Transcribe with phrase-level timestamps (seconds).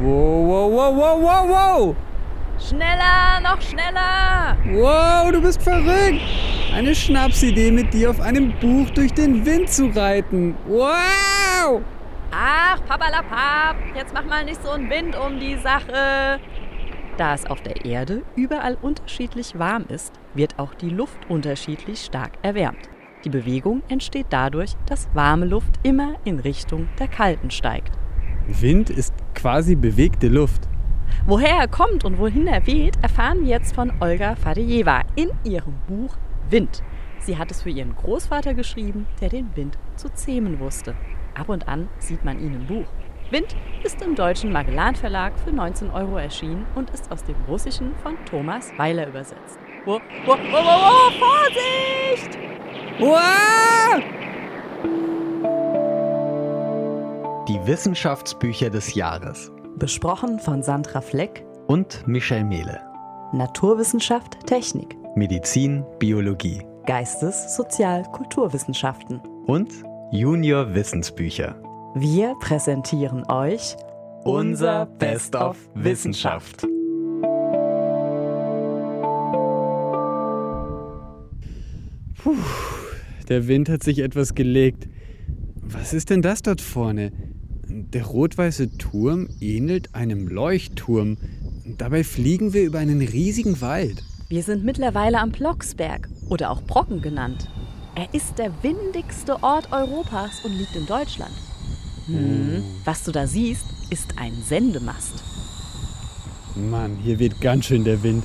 [0.00, 1.96] Wow, wow, wow, wow, wow, wow!
[2.60, 4.56] Schneller, noch schneller!
[4.70, 6.20] Wow, du bist verrückt!
[6.72, 10.54] Eine Schnapsidee, mit dir auf einem Buch durch den Wind zu reiten.
[10.68, 11.82] Wow!
[12.30, 16.38] Ach, papalapap, jetzt mach mal nicht so einen Wind um die Sache.
[17.16, 22.34] Da es auf der Erde überall unterschiedlich warm ist, wird auch die Luft unterschiedlich stark
[22.42, 22.88] erwärmt.
[23.24, 27.98] Die Bewegung entsteht dadurch, dass warme Luft immer in Richtung der kalten steigt.
[28.48, 30.62] Wind ist quasi bewegte Luft.
[31.26, 35.74] Woher er kommt und wohin er weht, erfahren wir jetzt von Olga Fadejewa in ihrem
[35.86, 36.16] Buch
[36.48, 36.82] Wind.
[37.20, 40.96] Sie hat es für ihren Großvater geschrieben, der den Wind zu zähmen wusste.
[41.34, 42.86] Ab und an sieht man ihn im Buch.
[43.30, 47.94] Wind ist im deutschen Magellan Verlag für 19 Euro erschienen und ist aus dem Russischen
[48.02, 49.58] von Thomas Weiler übersetzt.
[49.84, 52.38] Wo, wo, wo, wo, wo, Vorsicht!
[52.98, 54.27] Wow!
[57.48, 59.50] Die Wissenschaftsbücher des Jahres.
[59.78, 61.46] Besprochen von Sandra Fleck.
[61.66, 62.78] Und Michel Mehle.
[63.32, 64.94] Naturwissenschaft, Technik.
[65.16, 66.60] Medizin, Biologie.
[66.84, 69.22] Geistes-, Sozial-, Kulturwissenschaften.
[69.46, 69.72] Und
[70.12, 71.58] Junior Wissensbücher.
[71.94, 73.76] Wir präsentieren euch
[74.24, 76.66] unser Best of Wissenschaft.
[82.22, 82.36] Puh,
[83.30, 84.86] der Wind hat sich etwas gelegt.
[85.62, 87.10] Was ist denn das dort vorne?
[87.94, 91.16] Der rot-weiße Turm ähnelt einem Leuchtturm.
[91.78, 94.02] Dabei fliegen wir über einen riesigen Wald.
[94.28, 97.48] Wir sind mittlerweile am Blocksberg oder auch Brocken genannt.
[97.94, 101.32] Er ist der windigste Ort Europas und liegt in Deutschland.
[102.06, 105.24] Hm, was du da siehst, ist ein Sendemast.
[106.56, 108.24] Mann, hier weht ganz schön der Wind.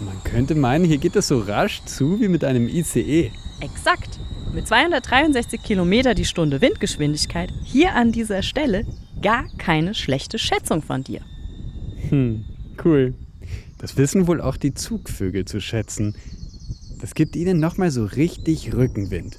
[0.00, 3.30] Man könnte meinen, hier geht es so rasch zu wie mit einem ICE.
[3.60, 4.18] Exakt.
[4.58, 8.84] Mit 263 Kilometer die Stunde Windgeschwindigkeit hier an dieser Stelle
[9.22, 11.20] gar keine schlechte Schätzung von dir.
[12.08, 12.44] Hm,
[12.84, 13.14] cool.
[13.78, 16.16] Das wissen wohl auch die Zugvögel zu schätzen.
[17.00, 19.38] Das gibt ihnen nochmal so richtig Rückenwind.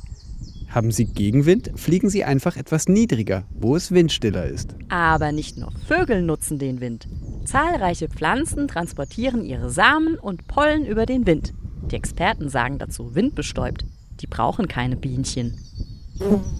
[0.70, 4.74] Haben sie Gegenwind, fliegen sie einfach etwas niedriger, wo es windstiller ist.
[4.88, 7.10] Aber nicht nur Vögel nutzen den Wind.
[7.44, 11.54] Zahlreiche Pflanzen transportieren ihre Samen und Pollen über den Wind.
[11.92, 13.84] Die Experten sagen dazu windbestäubt.
[14.20, 15.58] Die brauchen keine Bienchen.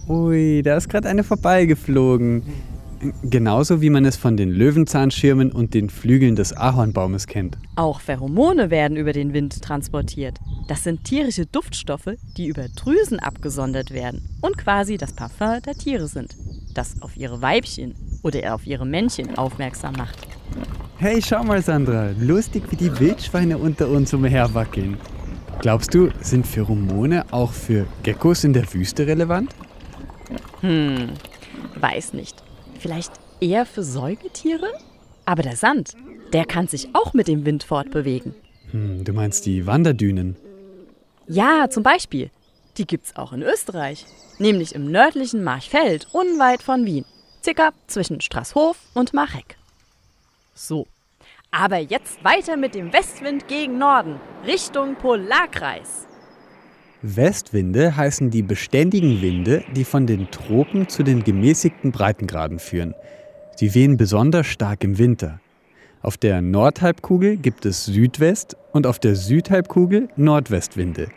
[0.08, 2.42] Ui, da ist gerade eine vorbeigeflogen.
[3.22, 7.56] Genauso wie man es von den Löwenzahnschirmen und den Flügeln des Ahornbaumes kennt.
[7.76, 10.38] Auch Pheromone werden über den Wind transportiert.
[10.68, 16.08] Das sind tierische Duftstoffe, die über Drüsen abgesondert werden und quasi das Parfum der Tiere
[16.08, 16.36] sind,
[16.74, 20.18] das auf ihre Weibchen oder auf ihre Männchen aufmerksam macht.
[20.98, 24.98] Hey, schau mal, Sandra, lustig wie die Wildschweine unter uns umherwackeln.
[25.60, 29.54] Glaubst du, sind Pheromone auch für Geckos in der Wüste relevant?
[30.62, 31.10] Hm,
[31.78, 32.42] weiß nicht.
[32.78, 34.72] Vielleicht eher für Säugetiere?
[35.26, 35.96] Aber der Sand,
[36.32, 38.34] der kann sich auch mit dem Wind fortbewegen.
[38.70, 40.36] Hm, du meinst die Wanderdünen?
[41.26, 42.30] Ja, zum Beispiel.
[42.78, 44.06] Die gibt's auch in Österreich.
[44.38, 47.04] Nämlich im nördlichen Marchfeld, unweit von Wien.
[47.44, 49.58] Circa zwischen Straßhof und Marek.
[50.54, 50.86] So.
[51.52, 56.06] Aber jetzt weiter mit dem Westwind gegen Norden, Richtung Polarkreis.
[57.02, 62.94] Westwinde heißen die beständigen Winde, die von den Tropen zu den gemäßigten Breitengraden führen.
[63.56, 65.40] Sie wehen besonders stark im Winter.
[66.02, 71.08] Auf der Nordhalbkugel gibt es Südwest- und auf der Südhalbkugel Nordwestwinde.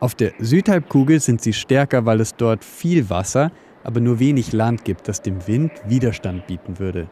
[0.00, 3.52] Auf der Südhalbkugel sind sie stärker, weil es dort viel Wasser,
[3.84, 7.10] aber nur wenig Land gibt, das dem Wind Widerstand bieten würde.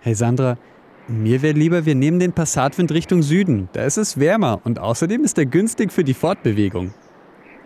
[0.00, 0.58] Hey Sandra,
[1.08, 3.68] mir wäre lieber, wir nehmen den Passatwind Richtung Süden.
[3.72, 6.94] Da ist es wärmer und außerdem ist er günstig für die Fortbewegung.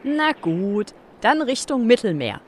[0.05, 2.41] Na gut, dann Richtung Mittelmeer.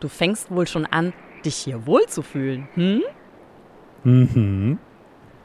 [0.00, 1.12] Du fängst wohl schon an,
[1.44, 3.02] dich hier wohlzufühlen, hm?
[4.04, 4.78] Mhm.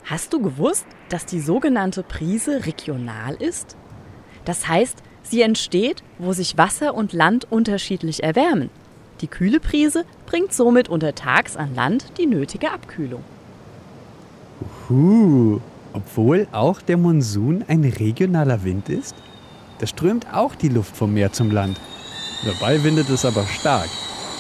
[0.06, 3.76] Hast du gewusst, dass die sogenannte Prise regional ist?
[4.46, 8.70] Das heißt, sie entsteht, wo sich Wasser und Land unterschiedlich erwärmen.
[9.22, 13.24] Die kühle Prise bringt somit untertags an Land die nötige Abkühlung.
[14.90, 15.60] Huh,
[15.94, 19.16] obwohl auch der Monsun ein regionaler Wind ist?
[19.80, 21.80] Da strömt auch die Luft vom Meer zum Land.
[22.46, 23.90] Dabei windet es aber stark.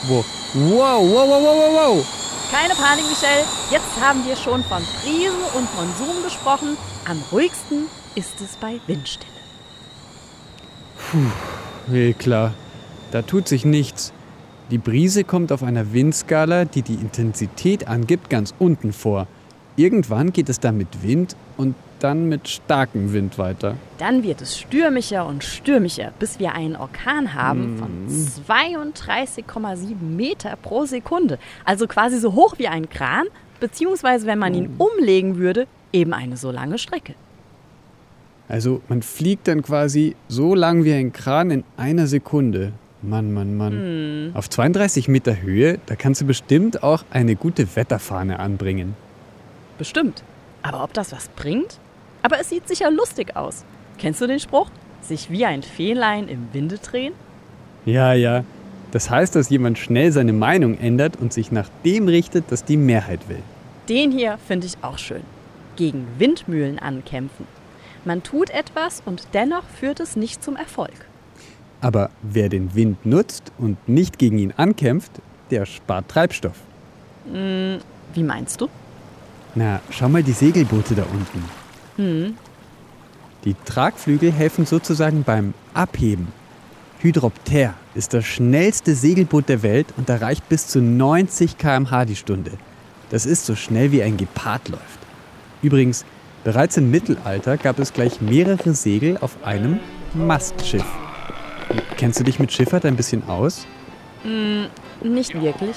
[0.07, 0.23] Wow,
[0.53, 2.07] wow, wow, wow, wow, wow.
[2.49, 3.43] Keine Panik, Michelle.
[3.69, 6.77] Jetzt haben wir schon von Prise und Monsun gesprochen.
[7.05, 9.31] Am ruhigsten ist es bei Windstille.
[11.11, 12.53] Puh, eh klar.
[13.11, 14.13] Da tut sich nichts.
[14.71, 19.27] Die Brise kommt auf einer Windskala, die die Intensität angibt, ganz unten vor.
[19.77, 23.75] Irgendwann geht es dann mit Wind und dann mit starkem Wind weiter.
[23.97, 30.85] Dann wird es stürmischer und stürmischer, bis wir einen Orkan haben von 32,7 Meter pro
[30.85, 31.39] Sekunde.
[31.63, 33.27] Also quasi so hoch wie ein Kran,
[33.59, 37.15] Beziehungsweise, wenn man ihn umlegen würde, eben eine so lange Strecke.
[38.47, 42.73] Also man fliegt dann quasi so lang wie ein Kran in einer Sekunde.
[43.01, 44.31] Mann, Mann, Mann.
[44.33, 48.95] Auf 32 Meter Höhe, da kannst du bestimmt auch eine gute Wetterfahne anbringen.
[49.77, 50.23] Bestimmt.
[50.63, 51.79] Aber ob das was bringt?
[52.23, 53.63] Aber es sieht sicher lustig aus.
[53.97, 54.69] Kennst du den Spruch?
[55.01, 57.13] Sich wie ein Fähnlein im Winde drehen?
[57.85, 58.43] Ja, ja.
[58.91, 62.77] Das heißt, dass jemand schnell seine Meinung ändert und sich nach dem richtet, das die
[62.77, 63.41] Mehrheit will.
[63.87, 65.23] Den hier finde ich auch schön.
[65.75, 67.45] Gegen Windmühlen ankämpfen.
[68.03, 71.05] Man tut etwas und dennoch führt es nicht zum Erfolg.
[71.81, 75.11] Aber wer den Wind nutzt und nicht gegen ihn ankämpft,
[75.51, 76.57] der spart Treibstoff.
[77.31, 78.69] Wie meinst du?
[79.57, 81.43] Na, schau mal die Segelboote da unten.
[81.95, 82.35] Hm,
[83.43, 86.27] Die Tragflügel helfen sozusagen beim Abheben.
[86.99, 92.51] Hydropter ist das schnellste Segelboot der Welt und erreicht bis zu 90 km/h die Stunde.
[93.09, 94.99] Das ist so schnell wie ein Gepard läuft.
[95.63, 96.05] Übrigens,
[96.43, 99.79] bereits im Mittelalter gab es gleich mehrere Segel auf einem
[100.13, 100.85] Mastschiff.
[101.97, 103.65] Kennst du dich mit Schifffahrt ein bisschen aus?
[105.03, 105.75] nicht wirklich.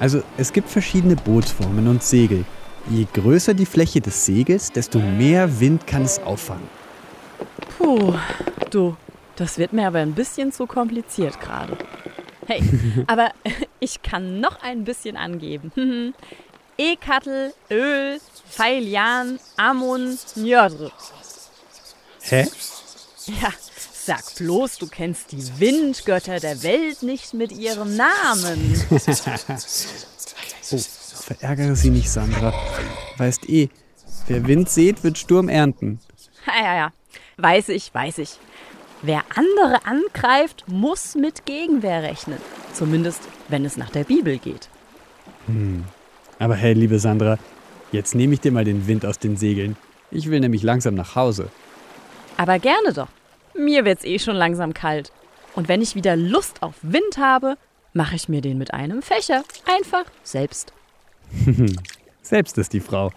[0.00, 2.44] Also es gibt verschiedene Bootsformen und Segel.
[2.88, 6.68] Je größer die Fläche des Segels, desto mehr Wind kann es auffangen.
[7.76, 8.14] Puh,
[8.70, 8.96] du,
[9.36, 11.76] das wird mir aber ein bisschen zu kompliziert gerade.
[12.46, 12.62] Hey,
[13.06, 13.30] aber
[13.80, 15.70] ich kann noch ein bisschen angeben.
[16.78, 18.18] Ekattel, Öl,
[18.48, 20.90] Feilian, Amun, Njordr.
[22.22, 22.48] Hä?
[23.26, 23.52] Ja,
[24.10, 28.82] sag bloß, du kennst die Windgötter der Welt nicht mit ihrem Namen.
[28.90, 30.78] Oh,
[31.22, 32.52] verärgere sie nicht, Sandra.
[33.18, 33.68] Weißt eh,
[34.26, 36.00] wer Wind sät, wird Sturm ernten.
[36.46, 36.92] Ja, ja, ja.
[37.36, 38.38] Weiß ich, weiß ich.
[39.02, 42.38] Wer andere angreift, muss mit Gegenwehr rechnen.
[42.72, 44.68] Zumindest, wenn es nach der Bibel geht.
[46.38, 47.38] Aber hey, liebe Sandra,
[47.92, 49.76] jetzt nehme ich dir mal den Wind aus den Segeln.
[50.10, 51.48] Ich will nämlich langsam nach Hause.
[52.36, 53.08] Aber gerne doch.
[53.60, 55.12] Mir wird's eh schon langsam kalt.
[55.54, 57.58] Und wenn ich wieder Lust auf Wind habe,
[57.92, 60.72] mache ich mir den mit einem Fächer einfach selbst.
[62.22, 63.10] Selbst ist die Frau.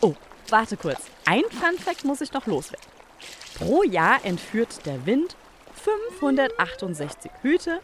[0.00, 0.14] Oh,
[0.48, 1.02] warte kurz.
[1.26, 2.84] Ein Funfact muss ich noch loswerden.
[3.56, 5.36] Pro Jahr entführt der Wind
[5.74, 7.78] 568 Hüte,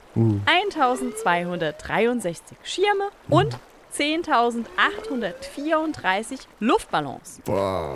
[0.47, 3.56] 1263 Schirme und
[3.97, 7.40] 10.834 Luftballons.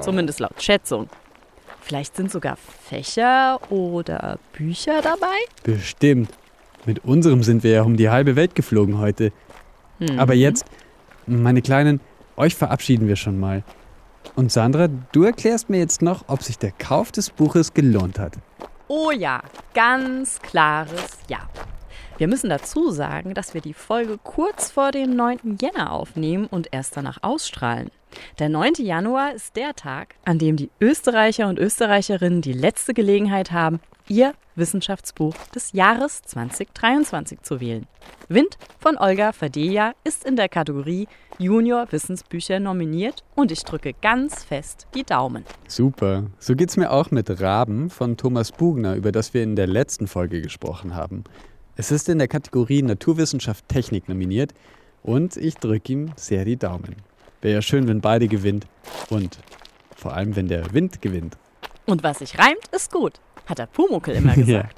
[0.03, 1.09] Zumindest laut Schätzung.
[1.89, 5.39] Vielleicht sind sogar Fächer oder Bücher dabei?
[5.63, 6.31] Bestimmt.
[6.85, 9.33] Mit unserem sind wir ja um die halbe Welt geflogen heute.
[10.19, 10.67] Aber jetzt,
[11.27, 12.01] meine Kleinen,
[12.37, 13.65] euch verabschieden wir schon mal.
[14.37, 18.35] Und Sandra, du erklärst mir jetzt noch, ob sich der Kauf des Buches gelohnt hat.
[18.89, 19.41] Oh ja,
[19.73, 21.49] ganz klares Ja.
[22.19, 25.57] Wir müssen dazu sagen, dass wir die Folge kurz vor dem 9.
[25.59, 27.91] Jänner aufnehmen und erst danach ausstrahlen.
[28.39, 28.75] Der 9.
[28.79, 34.35] Januar ist der Tag, an dem die Österreicher und Österreicherinnen die letzte Gelegenheit haben, ihr
[34.57, 37.87] Wissenschaftsbuch des Jahres 2023 zu wählen.
[38.29, 41.09] Wind von Olga Fadeja ist in der Kategorie
[41.39, 45.45] Junior Wissensbücher nominiert und ich drücke ganz fest die Daumen.
[45.69, 46.25] Super.
[46.39, 50.09] So geht's mir auch mit Raben von Thomas Bugner, über das wir in der letzten
[50.09, 51.25] Folge gesprochen haben.
[51.77, 54.53] Es ist in der Kategorie Naturwissenschaft Technik nominiert
[55.03, 56.97] und ich drücke ihm sehr die Daumen.
[57.41, 58.67] Wäre ja schön, wenn beide gewinnt
[59.11, 59.39] und
[59.97, 61.37] vor allem, wenn der Wind gewinnt.
[61.87, 64.77] Und was sich reimt, ist gut, hat der Pumuckel immer gesagt.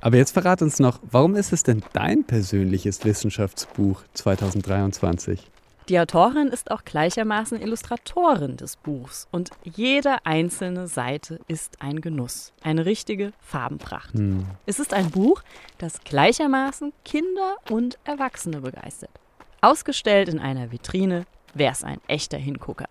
[0.00, 5.50] Aber jetzt verrat uns noch, warum ist es denn dein persönliches Wissenschaftsbuch 2023?
[5.88, 12.52] Die Autorin ist auch gleichermaßen Illustratorin des Buchs und jede einzelne Seite ist ein Genuss,
[12.62, 14.12] eine richtige Farbenpracht.
[14.66, 15.42] Es ist ein Buch,
[15.78, 19.12] das gleichermaßen Kinder und Erwachsene begeistert.
[19.60, 21.24] Ausgestellt in einer Vitrine
[21.58, 22.88] wär's ein echter Hingucker.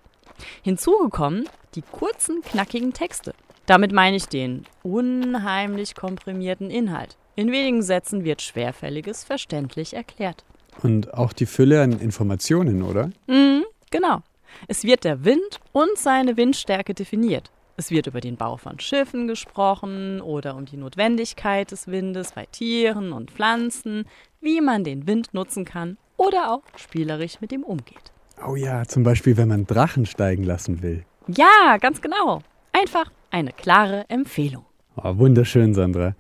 [0.64, 3.34] Hinzugekommen die kurzen, knackigen Texte.
[3.66, 7.18] Damit meine ich den unheimlich komprimierten Inhalt.
[7.36, 10.46] In wenigen Sätzen wird Schwerfälliges verständlich erklärt.
[10.84, 13.12] Und auch die Fülle an Informationen, oder?
[13.28, 14.22] Mhm, genau.
[14.68, 17.52] Es wird der Wind und seine Windstärke definiert.
[17.78, 22.46] Es wird über den Bau von Schiffen gesprochen oder um die Notwendigkeit des Windes bei
[22.46, 24.06] Tieren und Pflanzen,
[24.40, 28.14] wie man den Wind nutzen kann oder auch spielerisch mit ihm umgeht.
[28.46, 31.04] Oh ja, zum Beispiel, wenn man Drachen steigen lassen will.
[31.27, 32.42] Ja, ganz genau.
[32.74, 34.65] Einfach eine klare Empfehlung.
[34.98, 36.15] Oh, wunderschön, Sandra.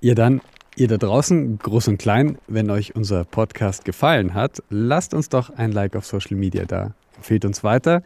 [0.00, 0.40] Ihr dann,
[0.76, 5.50] ihr da draußen, groß und klein, wenn euch unser Podcast gefallen hat, lasst uns doch
[5.50, 6.94] ein Like auf Social Media da.
[7.16, 8.02] Empfehlt uns weiter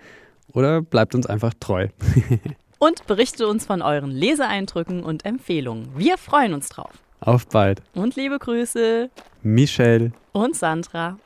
[0.53, 1.89] oder bleibt uns einfach treu.
[2.81, 5.89] Und berichtet uns von euren Leseeindrücken und Empfehlungen.
[5.97, 6.91] Wir freuen uns drauf.
[7.21, 7.81] Auf bald.
[7.95, 9.09] Und liebe Grüße
[9.43, 10.13] Michelle.
[10.33, 11.17] und Sandra.